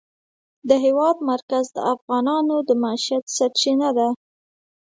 [0.69, 4.09] د هېواد مرکز د افغانانو د معیشت سرچینه ده.